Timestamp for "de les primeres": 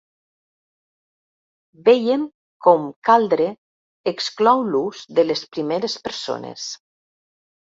5.21-5.99